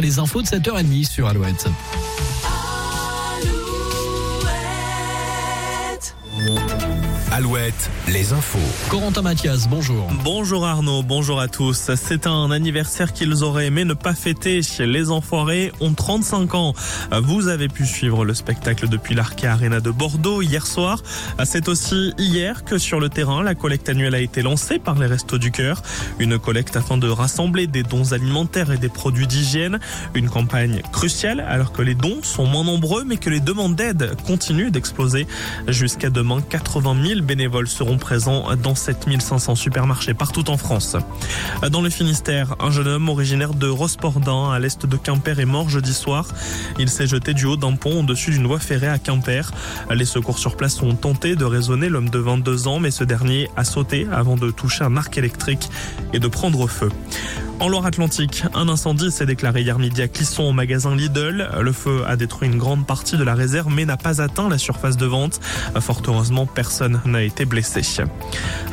les 0.00 0.18
infos 0.18 0.42
de 0.42 0.46
7h30 0.46 1.04
sur 1.04 1.26
Alouette. 1.26 1.66
Alouette, 7.40 7.90
les 8.06 8.34
infos. 8.34 8.58
Corentin 8.90 9.22
Mathias, 9.22 9.66
bonjour. 9.66 10.06
Bonjour 10.24 10.66
Arnaud, 10.66 11.02
bonjour 11.02 11.40
à 11.40 11.48
tous. 11.48 11.90
C'est 11.96 12.26
un 12.26 12.50
anniversaire 12.50 13.14
qu'ils 13.14 13.42
auraient 13.44 13.64
aimé 13.64 13.86
ne 13.86 13.94
pas 13.94 14.12
fêter. 14.12 14.60
Les 14.80 15.10
Enfoirés 15.10 15.72
ont 15.80 15.94
35 15.94 16.54
ans. 16.54 16.74
Vous 17.22 17.48
avez 17.48 17.68
pu 17.68 17.86
suivre 17.86 18.26
le 18.26 18.34
spectacle 18.34 18.90
depuis 18.90 19.14
l'Arca 19.14 19.52
Arena 19.52 19.80
de 19.80 19.90
Bordeaux 19.90 20.42
hier 20.42 20.66
soir. 20.66 21.02
C'est 21.44 21.68
aussi 21.68 22.12
hier 22.18 22.62
que 22.62 22.76
sur 22.76 23.00
le 23.00 23.08
terrain, 23.08 23.42
la 23.42 23.54
collecte 23.54 23.88
annuelle 23.88 24.14
a 24.14 24.20
été 24.20 24.42
lancée 24.42 24.78
par 24.78 24.98
les 24.98 25.06
Restos 25.06 25.38
du 25.38 25.50
Cœur. 25.50 25.82
Une 26.18 26.38
collecte 26.38 26.76
afin 26.76 26.98
de 26.98 27.08
rassembler 27.08 27.66
des 27.66 27.84
dons 27.84 28.12
alimentaires 28.12 28.70
et 28.70 28.76
des 28.76 28.90
produits 28.90 29.26
d'hygiène. 29.26 29.80
Une 30.12 30.28
campagne 30.28 30.82
cruciale 30.92 31.40
alors 31.40 31.72
que 31.72 31.80
les 31.80 31.94
dons 31.94 32.18
sont 32.22 32.44
moins 32.44 32.64
nombreux 32.64 33.04
mais 33.04 33.16
que 33.16 33.30
les 33.30 33.40
demandes 33.40 33.76
d'aide 33.76 34.14
continuent 34.26 34.70
d'exploser. 34.70 35.26
Jusqu'à 35.68 36.10
demain, 36.10 36.42
80 36.42 37.02
000 37.02 37.29
bénévoles 37.30 37.68
seront 37.68 37.96
présents 37.96 38.56
dans 38.56 38.74
7500 38.74 39.54
supermarchés 39.54 40.14
partout 40.14 40.50
en 40.50 40.56
France. 40.56 40.96
Dans 41.70 41.80
le 41.80 41.88
Finistère, 41.88 42.56
un 42.58 42.72
jeune 42.72 42.88
homme 42.88 43.08
originaire 43.08 43.54
de 43.54 43.68
Rospordin 43.68 44.50
à 44.50 44.58
l'est 44.58 44.84
de 44.84 44.96
Quimper 44.96 45.38
est 45.38 45.44
mort 45.44 45.68
jeudi 45.68 45.94
soir. 45.94 46.26
Il 46.80 46.88
s'est 46.88 47.06
jeté 47.06 47.32
du 47.32 47.44
haut 47.44 47.56
d'un 47.56 47.76
pont 47.76 48.00
au-dessus 48.00 48.32
d'une 48.32 48.48
voie 48.48 48.58
ferrée 48.58 48.88
à 48.88 48.98
Quimper. 48.98 49.52
Les 49.92 50.06
secours 50.06 50.40
sur 50.40 50.56
place 50.56 50.82
ont 50.82 50.96
tenté 50.96 51.36
de 51.36 51.44
raisonner 51.44 51.88
l'homme 51.88 52.10
de 52.10 52.18
22 52.18 52.66
ans, 52.66 52.80
mais 52.80 52.90
ce 52.90 53.04
dernier 53.04 53.48
a 53.56 53.62
sauté 53.62 54.08
avant 54.10 54.34
de 54.34 54.50
toucher 54.50 54.82
un 54.82 54.96
arc 54.96 55.16
électrique 55.16 55.70
et 56.12 56.18
de 56.18 56.26
prendre 56.26 56.66
feu. 56.66 56.88
En 57.60 57.68
Loire-Atlantique, 57.68 58.44
un 58.54 58.70
incendie 58.70 59.10
s'est 59.10 59.26
déclaré 59.26 59.60
hier 59.60 59.78
midi 59.78 60.00
à 60.00 60.08
Clisson 60.08 60.44
au 60.44 60.52
magasin 60.52 60.96
Lidl. 60.96 61.46
Le 61.60 61.72
feu 61.72 62.04
a 62.06 62.16
détruit 62.16 62.48
une 62.48 62.56
grande 62.56 62.86
partie 62.86 63.18
de 63.18 63.22
la 63.22 63.34
réserve 63.34 63.70
mais 63.70 63.84
n'a 63.84 63.98
pas 63.98 64.22
atteint 64.22 64.48
la 64.48 64.56
surface 64.56 64.96
de 64.96 65.04
vente. 65.04 65.40
Fort 65.78 66.00
heureusement, 66.08 66.46
personne 66.46 67.02
n'a 67.04 67.22
été 67.22 67.44
blessé. 67.44 67.82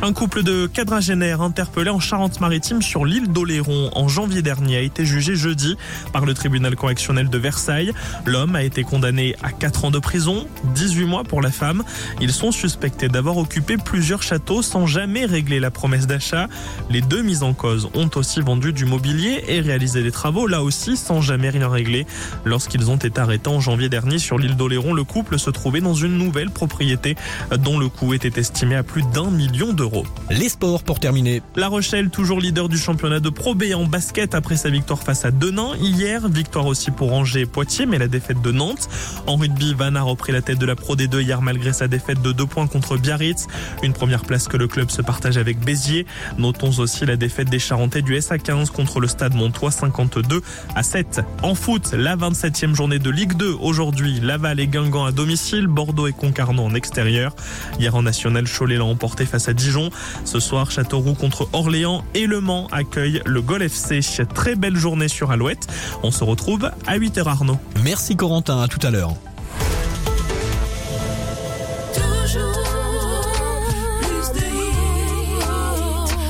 Un 0.00 0.14
couple 0.14 0.42
de 0.42 0.66
quadragénaires 0.66 1.42
interpellés 1.42 1.90
en 1.90 2.00
Charente-Maritime 2.00 2.80
sur 2.80 3.04
l'île 3.04 3.30
d'Oléron 3.30 3.90
en 3.94 4.08
janvier 4.08 4.40
dernier 4.40 4.78
a 4.78 4.80
été 4.80 5.04
jugé 5.04 5.36
jeudi 5.36 5.76
par 6.14 6.24
le 6.24 6.32
tribunal 6.32 6.74
correctionnel 6.74 7.28
de 7.28 7.36
Versailles. 7.36 7.92
L'homme 8.24 8.56
a 8.56 8.62
été 8.62 8.84
condamné 8.84 9.36
à 9.42 9.52
4 9.52 9.84
ans 9.84 9.90
de 9.90 9.98
prison, 9.98 10.46
18 10.74 11.04
mois 11.04 11.24
pour 11.24 11.42
la 11.42 11.50
femme. 11.50 11.84
Ils 12.22 12.32
sont 12.32 12.52
suspectés 12.52 13.08
d'avoir 13.08 13.36
occupé 13.36 13.76
plusieurs 13.76 14.22
châteaux 14.22 14.62
sans 14.62 14.86
jamais 14.86 15.26
régler 15.26 15.60
la 15.60 15.70
promesse 15.70 16.06
d'achat. 16.06 16.48
Les 16.88 17.02
deux 17.02 17.20
mises 17.20 17.42
en 17.42 17.52
cause 17.52 17.90
ont 17.92 18.10
aussi 18.16 18.40
vendu 18.40 18.72
du 18.78 18.84
mobilier 18.84 19.42
et 19.48 19.60
réalisé 19.60 20.04
des 20.04 20.12
travaux, 20.12 20.46
là 20.46 20.62
aussi 20.62 20.96
sans 20.96 21.20
jamais 21.20 21.50
rien 21.50 21.68
régler. 21.68 22.06
Lorsqu'ils 22.44 22.90
ont 22.90 22.96
été 22.96 23.20
arrêtés 23.20 23.50
en 23.50 23.58
janvier 23.60 23.88
dernier 23.88 24.20
sur 24.20 24.38
l'île 24.38 24.56
d'Oléron, 24.56 24.94
le 24.94 25.02
couple 25.02 25.36
se 25.36 25.50
trouvait 25.50 25.80
dans 25.80 25.94
une 25.94 26.16
nouvelle 26.16 26.50
propriété 26.50 27.16
dont 27.58 27.76
le 27.76 27.88
coût 27.88 28.14
était 28.14 28.38
estimé 28.38 28.76
à 28.76 28.84
plus 28.84 29.02
d'un 29.12 29.30
million 29.30 29.72
d'euros. 29.72 30.06
Les 30.30 30.48
sports 30.48 30.84
pour 30.84 31.00
terminer. 31.00 31.42
La 31.56 31.66
Rochelle, 31.66 32.08
toujours 32.10 32.40
leader 32.40 32.68
du 32.68 32.78
championnat 32.78 33.18
de 33.18 33.30
Pro 33.30 33.56
B 33.56 33.64
en 33.74 33.84
basket 33.84 34.36
après 34.36 34.56
sa 34.56 34.70
victoire 34.70 35.02
face 35.02 35.24
à 35.24 35.32
Denain. 35.32 35.72
Hier, 35.80 36.28
victoire 36.28 36.66
aussi 36.66 36.92
pour 36.92 37.12
Angers 37.12 37.40
et 37.40 37.46
Poitiers, 37.46 37.86
mais 37.86 37.98
la 37.98 38.06
défaite 38.06 38.40
de 38.40 38.52
Nantes. 38.52 38.88
En 39.26 39.34
rugby, 39.34 39.74
Van 39.74 39.96
a 39.96 40.02
repris 40.02 40.32
la 40.32 40.40
tête 40.40 40.58
de 40.58 40.66
la 40.66 40.76
Pro 40.76 40.94
D2 40.94 41.20
hier 41.20 41.42
malgré 41.42 41.72
sa 41.72 41.88
défaite 41.88 42.22
de 42.22 42.30
2 42.30 42.46
points 42.46 42.68
contre 42.68 42.96
Biarritz. 42.96 43.48
Une 43.82 43.92
première 43.92 44.22
place 44.22 44.46
que 44.46 44.56
le 44.56 44.68
club 44.68 44.90
se 44.90 45.02
partage 45.02 45.36
avec 45.36 45.58
Béziers. 45.58 46.06
Notons 46.38 46.78
aussi 46.78 47.04
la 47.06 47.16
défaite 47.16 47.50
des 47.50 47.58
Charentais 47.58 48.02
du 48.02 48.16
SA15 48.16 48.67
contre 48.70 49.00
le 49.00 49.08
Stade 49.08 49.34
Montois 49.34 49.70
52 49.70 50.42
à 50.74 50.82
7. 50.82 51.20
En 51.42 51.54
foot, 51.54 51.92
la 51.92 52.16
27e 52.16 52.74
journée 52.74 52.98
de 52.98 53.10
Ligue 53.10 53.34
2. 53.34 53.56
Aujourd'hui, 53.60 54.20
Laval 54.20 54.60
et 54.60 54.66
Guingamp 54.66 55.04
à 55.04 55.12
domicile, 55.12 55.66
Bordeaux 55.66 56.06
et 56.06 56.12
Concarneau 56.12 56.62
en 56.62 56.74
extérieur. 56.74 57.34
Hier 57.78 57.94
en 57.94 58.02
national, 58.02 58.46
Cholet 58.48 58.76
l'a 58.76 58.84
emporté 58.84 59.26
face 59.26 59.48
à 59.48 59.52
Dijon. 59.52 59.90
Ce 60.24 60.40
soir, 60.40 60.70
Châteauroux 60.70 61.14
contre 61.14 61.48
Orléans 61.52 62.04
et 62.14 62.26
Le 62.26 62.40
Mans 62.40 62.68
accueille 62.72 63.22
le 63.24 63.42
Gol 63.42 63.62
FC. 63.62 64.00
Très 64.34 64.54
belle 64.54 64.76
journée 64.76 65.08
sur 65.08 65.30
Alouette. 65.30 65.66
On 66.02 66.10
se 66.10 66.24
retrouve 66.24 66.70
à 66.86 66.98
8h 66.98 67.26
Arnaud. 67.26 67.58
Merci 67.84 68.16
Corentin, 68.16 68.60
à 68.60 68.68
tout 68.68 68.84
à 68.86 68.90
l'heure. 68.90 69.14